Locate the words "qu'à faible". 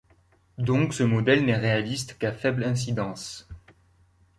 2.17-2.63